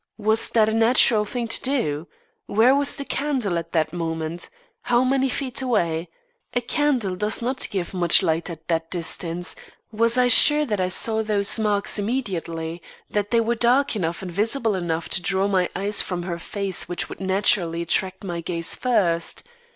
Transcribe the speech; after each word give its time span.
Was 0.17 0.49
that 0.49 0.67
a 0.67 0.73
natural 0.73 1.25
thing 1.25 1.47
to 1.47 1.61
do? 1.61 2.07
Where 2.47 2.73
was 2.73 2.95
the 2.95 3.05
candle 3.05 3.59
at 3.59 3.71
that 3.73 3.93
moment? 3.93 4.49
How 4.81 5.03
many 5.03 5.29
feet 5.29 5.61
away? 5.61 6.09
A 6.55 6.61
candle 6.61 7.15
does 7.15 7.39
not 7.39 7.67
give 7.69 7.93
much 7.93 8.23
light 8.23 8.49
at 8.49 8.67
that 8.67 8.89
distance, 8.89 9.55
was 9.91 10.17
I 10.17 10.27
sure 10.27 10.65
that 10.65 10.81
I 10.81 10.87
saw 10.87 11.21
those 11.21 11.59
marks 11.59 11.99
immediately; 11.99 12.81
that 13.11 13.29
they 13.29 13.41
were 13.41 13.53
dark 13.53 13.95
enough 13.95 14.23
and 14.23 14.31
visible 14.31 14.73
enough 14.73 15.07
to 15.09 15.21
draw 15.21 15.47
my 15.47 15.69
eyes 15.75 16.01
from 16.01 16.23
her 16.23 16.39
face 16.39 16.89
which 16.89 17.07
would 17.07 17.19
naturally 17.19 17.83
attract 17.83 18.23
my 18.23 18.41
gaze 18.41 18.73
first? 18.73 19.43